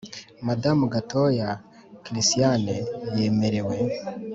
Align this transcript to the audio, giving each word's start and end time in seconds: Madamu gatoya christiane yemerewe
Madamu 0.47 0.83
gatoya 0.93 1.49
christiane 2.03 2.75
yemerewe 3.17 3.75